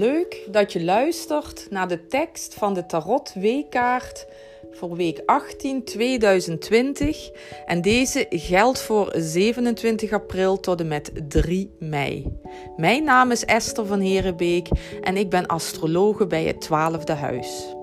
Leuk 0.00 0.46
dat 0.50 0.72
je 0.72 0.84
luistert 0.84 1.66
naar 1.70 1.88
de 1.88 2.06
tekst 2.06 2.54
van 2.54 2.74
de 2.74 2.86
Tarot 2.86 3.32
Weekkaart 3.34 4.26
voor 4.70 4.96
week 4.96 5.22
18 5.26 5.84
2020 5.84 7.30
en 7.66 7.82
deze 7.82 8.26
geldt 8.30 8.82
voor 8.82 9.12
27 9.16 10.12
april 10.12 10.60
tot 10.60 10.80
en 10.80 10.88
met 10.88 11.10
3 11.28 11.76
mei. 11.78 12.38
Mijn 12.76 13.04
naam 13.04 13.30
is 13.30 13.44
Esther 13.44 13.86
van 13.86 14.00
Herenbeek 14.00 14.68
en 15.00 15.16
ik 15.16 15.30
ben 15.30 15.46
astrologe 15.46 16.26
bij 16.26 16.44
het 16.44 16.68
12e 16.68 17.18
huis. 17.18 17.74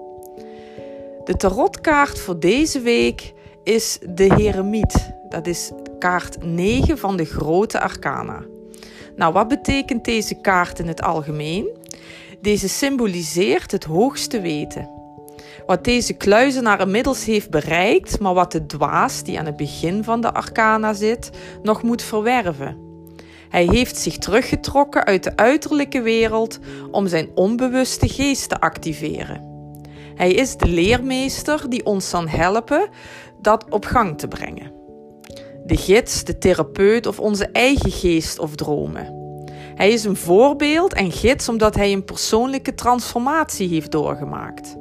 De 1.23 1.36
tarotkaart 1.38 2.20
voor 2.20 2.39
deze 2.39 2.79
week 2.79 3.34
is 3.63 3.99
de 4.09 4.34
Heremiet. 4.34 5.13
Dat 5.29 5.47
is 5.47 5.71
kaart 5.99 6.43
9 6.43 6.97
van 6.97 7.18
de 7.18 7.25
grote 7.25 7.79
arcana. 7.79 8.45
Nou, 9.15 9.33
wat 9.33 9.47
betekent 9.47 10.05
deze 10.05 10.36
kaart 10.41 10.79
in 10.79 10.87
het 10.87 11.01
algemeen? 11.01 11.76
Deze 12.41 12.69
symboliseert 12.69 13.71
het 13.71 13.83
hoogste 13.83 14.41
weten. 14.41 14.89
Wat 15.65 15.83
deze 15.83 16.14
kluizenaar 16.14 16.82
inmiddels 16.82 17.25
heeft 17.25 17.50
bereikt, 17.50 18.19
maar 18.19 18.33
wat 18.33 18.51
de 18.51 18.65
dwaas 18.65 19.23
die 19.23 19.39
aan 19.39 19.46
het 19.46 19.57
begin 19.57 20.04
van 20.04 20.21
de 20.21 20.33
arcana 20.33 20.93
zit, 20.93 21.29
nog 21.63 21.83
moet 21.83 22.01
verwerven. 22.01 22.77
Hij 23.50 23.65
heeft 23.65 23.97
zich 23.97 24.18
teruggetrokken 24.18 25.05
uit 25.05 25.23
de 25.23 25.36
uiterlijke 25.36 26.01
wereld 26.01 26.60
om 26.91 27.07
zijn 27.07 27.29
onbewuste 27.36 28.07
geest 28.07 28.49
te 28.49 28.60
activeren. 28.60 29.55
Hij 30.15 30.32
is 30.32 30.57
de 30.57 30.68
leermeester 30.68 31.69
die 31.69 31.85
ons 31.85 32.09
kan 32.09 32.27
helpen 32.27 32.89
dat 33.41 33.66
op 33.69 33.85
gang 33.85 34.17
te 34.17 34.27
brengen. 34.27 34.72
De 35.66 35.77
gids, 35.77 36.23
de 36.23 36.38
therapeut 36.38 37.05
of 37.05 37.19
onze 37.19 37.45
eigen 37.52 37.91
geest 37.91 38.39
of 38.39 38.55
dromen. 38.55 39.16
Hij 39.78 39.89
is 39.92 40.03
een 40.03 40.16
voorbeeld 40.16 40.94
en 40.94 41.11
gids 41.11 41.50
omdat 41.50 41.75
hij 41.75 41.94
een 41.94 42.06
persoonlijke 42.06 42.73
transformatie 42.73 43.70
heeft 43.70 43.92
doorgemaakt. 43.92 44.75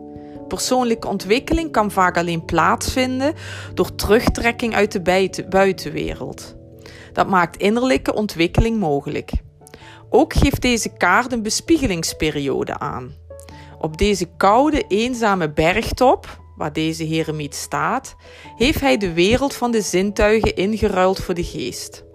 Persoonlijke 0.49 1.09
ontwikkeling 1.09 1.73
kan 1.73 1.91
vaak 1.91 2.17
alleen 2.17 2.45
plaatsvinden 2.45 3.35
door 3.75 3.95
terugtrekking 3.95 4.75
uit 4.75 4.93
de 4.93 5.03
buitenwereld. 5.49 6.57
Dat 7.13 7.29
maakt 7.29 7.57
innerlijke 7.57 8.15
ontwikkeling 8.15 8.79
mogelijk. 8.79 9.33
Ook 10.11 10.35
geeft 10.35 10.63
deze 10.63 10.89
kaart 10.97 11.33
een 11.33 11.43
bespiegelingsperiode 11.43 12.79
aan. 12.79 13.15
Op 13.79 13.99
deze 13.99 14.27
koude, 14.37 14.85
eenzame 14.89 15.53
bergtop, 15.53 16.41
waar 16.57 16.73
deze 16.73 17.05
heremiet 17.05 17.55
staat, 17.55 18.17
heeft 18.57 18.81
hij 18.81 18.97
de 18.97 19.13
wereld 19.13 19.55
van 19.55 19.71
de 19.71 19.81
zintuigen 19.81 20.57
ingeruild 20.57 21.21
voor 21.21 21.35
de 21.35 21.45
geest. 21.45 22.06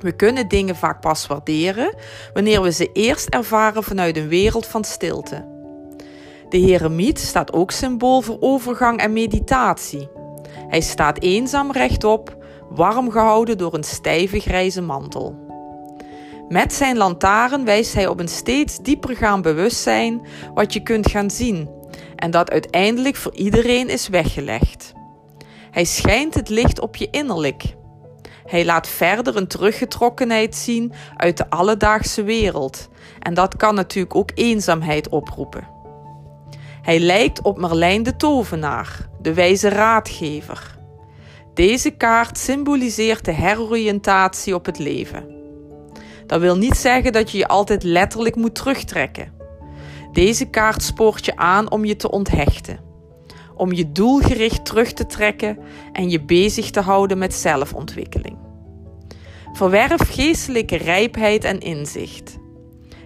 We 0.00 0.12
kunnen 0.12 0.48
dingen 0.48 0.76
vaak 0.76 1.00
pas 1.00 1.26
waarderen 1.26 1.94
wanneer 2.32 2.62
we 2.62 2.72
ze 2.72 2.92
eerst 2.92 3.28
ervaren 3.28 3.82
vanuit 3.82 4.16
een 4.16 4.28
wereld 4.28 4.66
van 4.66 4.84
stilte. 4.84 5.46
De 6.48 6.58
heremiet 6.58 7.18
staat 7.18 7.52
ook 7.52 7.70
symbool 7.70 8.20
voor 8.20 8.36
overgang 8.40 8.98
en 8.98 9.12
meditatie. 9.12 10.08
Hij 10.68 10.80
staat 10.80 11.20
eenzaam 11.20 11.72
rechtop, 11.72 12.36
warm 12.68 13.10
gehouden 13.10 13.58
door 13.58 13.74
een 13.74 13.84
stijve 13.84 14.40
grijze 14.40 14.80
mantel. 14.80 15.46
Met 16.48 16.72
zijn 16.72 16.96
lantaarn 16.96 17.64
wijst 17.64 17.94
hij 17.94 18.06
op 18.06 18.20
een 18.20 18.28
steeds 18.28 18.78
diepergaand 18.78 19.42
bewustzijn 19.42 20.26
wat 20.54 20.72
je 20.72 20.82
kunt 20.82 21.10
gaan 21.10 21.30
zien 21.30 21.68
en 22.16 22.30
dat 22.30 22.50
uiteindelijk 22.50 23.16
voor 23.16 23.34
iedereen 23.34 23.88
is 23.88 24.08
weggelegd. 24.08 24.92
Hij 25.70 25.84
schijnt 25.84 26.34
het 26.34 26.48
licht 26.48 26.80
op 26.80 26.96
je 26.96 27.08
innerlijk. 27.10 27.76
Hij 28.48 28.64
laat 28.64 28.88
verder 28.88 29.36
een 29.36 29.46
teruggetrokkenheid 29.46 30.56
zien 30.56 30.92
uit 31.16 31.36
de 31.36 31.50
alledaagse 31.50 32.22
wereld 32.22 32.88
en 33.18 33.34
dat 33.34 33.56
kan 33.56 33.74
natuurlijk 33.74 34.14
ook 34.14 34.30
eenzaamheid 34.34 35.08
oproepen. 35.08 35.68
Hij 36.82 37.00
lijkt 37.00 37.42
op 37.42 37.58
Merlijn 37.58 38.02
de 38.02 38.16
tovenaar, 38.16 39.08
de 39.20 39.34
wijze 39.34 39.68
raadgever. 39.68 40.76
Deze 41.54 41.90
kaart 41.90 42.38
symboliseert 42.38 43.24
de 43.24 43.32
heroriëntatie 43.32 44.54
op 44.54 44.66
het 44.66 44.78
leven. 44.78 45.36
Dat 46.26 46.40
wil 46.40 46.56
niet 46.56 46.76
zeggen 46.76 47.12
dat 47.12 47.30
je 47.30 47.38
je 47.38 47.48
altijd 47.48 47.82
letterlijk 47.82 48.36
moet 48.36 48.54
terugtrekken. 48.54 49.32
Deze 50.12 50.44
kaart 50.44 50.82
spoort 50.82 51.24
je 51.24 51.36
aan 51.36 51.70
om 51.70 51.84
je 51.84 51.96
te 51.96 52.10
onthechten, 52.10 52.78
om 53.58 53.72
je 53.72 53.92
doelgericht 53.92 54.64
terug 54.64 54.92
te 54.92 55.06
trekken 55.06 55.58
en 55.92 56.10
je 56.10 56.24
bezig 56.24 56.70
te 56.70 56.80
houden 56.80 57.18
met 57.18 57.34
zelfontwikkeling. 57.34 58.36
Verwerf 59.52 60.14
geestelijke 60.14 60.76
rijpheid 60.76 61.44
en 61.44 61.60
inzicht. 61.60 62.38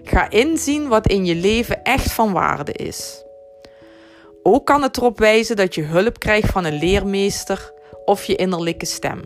Ga 0.03 0.31
inzien 0.31 0.89
wat 0.89 1.07
in 1.07 1.25
je 1.25 1.35
leven 1.35 1.83
echt 1.83 2.13
van 2.13 2.33
waarde 2.33 2.73
is. 2.73 3.25
Ook 4.43 4.67
kan 4.67 4.83
het 4.83 4.97
erop 4.97 5.19
wijzen 5.19 5.57
dat 5.57 5.75
je 5.75 5.83
hulp 5.83 6.19
krijgt 6.19 6.51
van 6.53 6.65
een 6.65 6.79
leermeester 6.79 7.73
of 8.05 8.25
je 8.25 8.37
innerlijke 8.37 8.87
stem. 8.87 9.21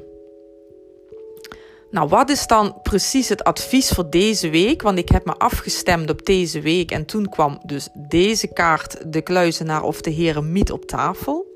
Nou, 1.90 2.08
wat 2.08 2.30
is 2.30 2.46
dan 2.46 2.78
precies 2.82 3.28
het 3.28 3.44
advies 3.44 3.88
voor 3.90 4.10
deze 4.10 4.48
week? 4.48 4.82
Want 4.82 4.98
ik 4.98 5.08
heb 5.08 5.24
me 5.24 5.32
afgestemd 5.36 6.10
op 6.10 6.26
deze 6.26 6.60
week 6.60 6.90
en 6.90 7.04
toen 7.04 7.28
kwam 7.28 7.60
dus 7.64 7.88
deze 7.94 8.52
kaart, 8.52 9.12
de 9.12 9.20
kluizenaar 9.20 9.82
of 9.82 10.00
de 10.00 10.10
heremiet 10.10 10.72
op 10.72 10.84
tafel. 10.84 11.46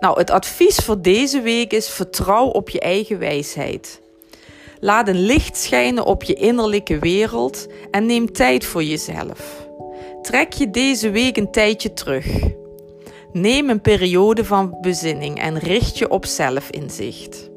Nou, 0.00 0.18
het 0.18 0.30
advies 0.30 0.76
voor 0.76 1.02
deze 1.02 1.40
week 1.40 1.72
is 1.72 1.88
vertrouw 1.88 2.46
op 2.46 2.68
je 2.68 2.80
eigen 2.80 3.18
wijsheid. 3.18 4.00
Laat 4.80 5.08
een 5.08 5.20
licht 5.20 5.56
schijnen 5.56 6.04
op 6.04 6.22
je 6.22 6.34
innerlijke 6.34 6.98
wereld 6.98 7.66
en 7.90 8.06
neem 8.06 8.32
tijd 8.32 8.64
voor 8.64 8.82
jezelf. 8.82 9.66
Trek 10.22 10.52
je 10.52 10.70
deze 10.70 11.10
week 11.10 11.36
een 11.36 11.50
tijdje 11.50 11.92
terug. 11.92 12.26
Neem 13.32 13.70
een 13.70 13.80
periode 13.80 14.44
van 14.44 14.78
bezinning 14.80 15.40
en 15.40 15.58
richt 15.58 15.98
je 15.98 16.10
op 16.10 16.26
zelfinzicht. 16.26 17.47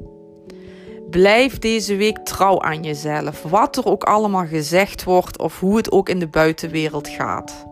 Blijf 1.12 1.58
deze 1.58 1.96
week 1.96 2.18
trouw 2.18 2.60
aan 2.60 2.82
jezelf, 2.82 3.42
wat 3.42 3.76
er 3.76 3.86
ook 3.86 4.04
allemaal 4.04 4.46
gezegd 4.46 5.04
wordt 5.04 5.38
of 5.38 5.60
hoe 5.60 5.76
het 5.76 5.90
ook 5.90 6.08
in 6.08 6.18
de 6.18 6.28
buitenwereld 6.28 7.08
gaat. 7.08 7.66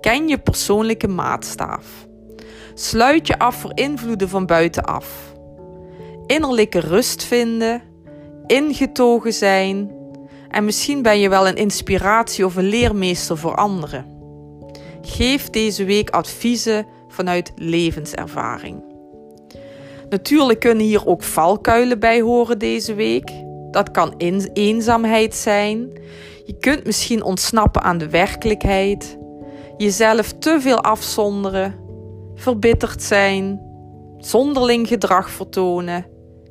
Ken 0.00 0.28
je 0.28 0.38
persoonlijke 0.38 1.08
maatstaaf. 1.08 1.86
Sluit 2.74 3.26
je 3.26 3.38
af 3.38 3.60
voor 3.60 3.70
invloeden 3.74 4.28
van 4.28 4.46
buitenaf. 4.46 5.34
Innerlijke 6.26 6.78
rust 6.78 7.24
vinden, 7.24 7.82
ingetogen 8.46 9.32
zijn 9.32 9.90
en 10.48 10.64
misschien 10.64 11.02
ben 11.02 11.18
je 11.20 11.28
wel 11.28 11.48
een 11.48 11.56
inspiratie 11.56 12.44
of 12.44 12.56
een 12.56 12.68
leermeester 12.68 13.38
voor 13.38 13.54
anderen. 13.54 14.06
Geef 15.02 15.50
deze 15.50 15.84
week 15.84 16.10
adviezen 16.10 16.86
vanuit 17.08 17.52
levenservaring. 17.56 18.87
Natuurlijk 20.08 20.60
kunnen 20.60 20.84
hier 20.84 21.06
ook 21.06 21.22
valkuilen 21.22 21.98
bij 21.98 22.20
horen 22.20 22.58
deze 22.58 22.94
week. 22.94 23.32
Dat 23.70 23.90
kan 23.90 24.14
eenzaamheid 24.52 25.34
zijn. 25.34 25.90
Je 26.44 26.56
kunt 26.60 26.84
misschien 26.84 27.22
ontsnappen 27.22 27.82
aan 27.82 27.98
de 27.98 28.08
werkelijkheid. 28.08 29.18
Jezelf 29.76 30.32
te 30.32 30.60
veel 30.60 30.80
afzonderen. 30.80 31.74
Verbitterd 32.34 33.02
zijn. 33.02 33.60
Zonderling 34.18 34.88
gedrag 34.88 35.30
vertonen. 35.30 36.06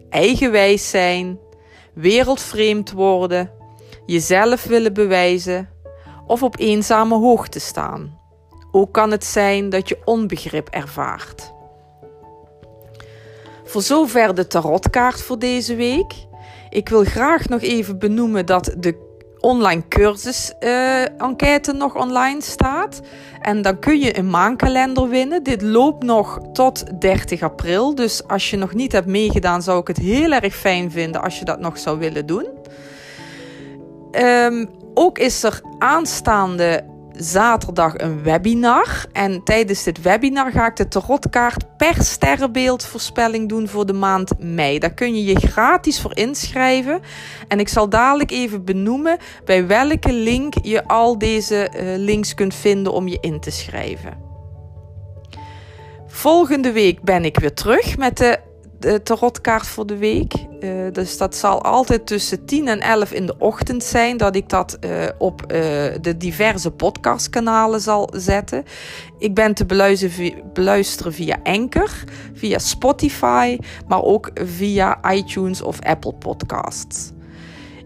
Eigenwijs 0.10 0.90
zijn. 0.90 1.40
Wereldvreemd 1.94 2.92
worden. 2.92 3.52
Jezelf 4.06 4.64
willen 4.64 4.94
bewijzen. 4.94 5.70
Of 6.26 6.44
op 6.44 6.60
eenzame 6.60 7.16
hoogte 7.16 7.60
staan. 7.60 8.20
Ook 8.72 8.94
kan 8.94 9.12
het 9.12 9.26
zijn 9.26 9.70
dat 9.70 9.90
je 9.90 9.98
onbegrip 10.06 10.70
ervaart. 10.70 11.56
Voor 13.68 13.82
zover 13.82 14.36
de 14.36 14.48
tarotkaart 14.48 15.22
voor 15.22 15.40
deze 15.40 15.76
week. 15.76 16.14
Ik 16.70 16.90
wil 16.90 17.04
graag 17.04 17.50
nog 17.50 17.62
even 17.62 18.00
benoemen 18.00 18.46
dat 18.46 18.76
de 18.78 19.06
online 19.40 19.88
cursus 19.88 20.54
uh, 20.60 21.22
enquête 21.22 21.74
nog 21.74 21.96
online 21.96 22.42
staat. 22.42 23.02
En 23.42 23.62
dan 23.62 23.80
kun 23.80 24.00
je 24.00 24.18
een 24.18 24.30
maankalender 24.30 25.10
winnen. 25.10 25.44
Dit 25.44 25.62
loopt 25.62 26.04
nog 26.04 26.40
tot 26.54 27.02
30 27.02 27.42
april. 27.42 27.96
Dus 27.96 28.28
als 28.28 28.50
je 28.50 28.58
nog 28.58 28.74
niet 28.74 28.92
hebt 28.92 29.08
meegedaan, 29.08 29.62
zou 29.62 29.80
ik 29.80 29.88
het 29.88 29.98
heel 29.98 30.32
erg 30.32 30.56
fijn 30.56 30.92
vinden 30.92 31.22
als 31.22 31.40
je 31.40 31.46
dat 31.46 31.60
nog 31.60 31.78
zou 31.78 32.00
willen 32.00 32.26
doen. 32.26 32.48
Um, 34.12 34.70
ook 34.94 35.18
is 35.18 35.44
er 35.44 35.62
aanstaande 35.78 36.84
zaterdag 37.20 37.94
een 37.98 38.24
webinar. 38.24 39.06
En 39.12 39.44
tijdens 39.44 39.84
dit 39.84 40.02
webinar 40.02 40.52
ga 40.52 40.68
ik 40.68 40.76
de 40.76 40.88
tarotkaart 40.88 41.78
per 41.78 42.04
sterrenbeeldvoorspelling 42.04 43.50
doen 43.50 43.68
voor 43.68 43.86
de 43.86 43.94
maand 43.94 44.32
mei. 44.40 44.80
Daar 44.80 44.94
kun 44.94 45.16
je 45.16 45.26
je 45.26 45.48
gratis 45.48 46.02
voor 46.02 46.18
inschrijven. 46.18 47.02
En 47.48 47.60
ik 47.60 47.68
zal 47.68 47.90
dadelijk 47.90 48.32
even 48.32 48.66
benoemen 48.66 49.18
bij 49.46 49.68
welke 49.68 50.14
link 50.14 50.54
je 50.62 50.88
al 50.88 51.18
deze 51.18 51.72
uh, 51.76 51.82
links 51.98 52.34
kunt 52.34 52.56
vinden 52.56 52.94
om 52.94 53.08
je 53.08 53.18
in 53.22 53.40
te 53.40 53.52
schrijven. 53.52 54.26
Volgende 56.08 56.72
week 56.72 57.02
ben 57.02 57.26
ik 57.26 57.40
weer 57.40 57.54
terug 57.54 57.98
met 57.98 58.18
de 58.18 58.40
de 58.80 59.04
tarotkaart 59.04 59.68
voor 59.68 59.86
de 59.86 59.98
week. 59.98 60.34
Uh, 60.60 60.70
dus 60.92 61.18
dat 61.18 61.36
zal 61.36 61.64
altijd 61.64 62.08
tussen 62.08 62.46
10 62.46 62.68
en 62.68 62.80
11 62.80 63.12
in 63.12 63.26
de 63.26 63.36
ochtend 63.38 63.84
zijn 63.84 64.18
dat 64.18 64.36
ik 64.36 64.50
dat 64.50 64.78
uh, 64.80 64.92
op 65.18 65.42
uh, 65.42 65.48
de 66.02 66.18
diverse 66.18 66.72
podcastkanalen 66.72 67.82
zal 67.82 68.10
zetten. 68.16 68.64
Ik 69.20 69.34
ben 69.34 69.54
te 69.54 69.66
beluisteren 70.54 71.14
via 71.14 71.38
Anchor, 71.44 71.92
via 72.34 72.60
Spotify, 72.60 73.58
maar 73.88 74.04
ook 74.04 74.30
via 74.34 75.14
iTunes 75.14 75.62
of 75.62 75.82
Apple 75.82 76.14
Podcasts. 76.14 77.12